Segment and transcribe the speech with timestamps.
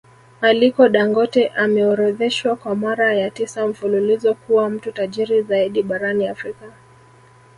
[0.41, 6.71] Aliko Dangote ameorodheshwa kwa mara ya tisa mfululizo kuwa mtu tajiri zaidi barani Afrika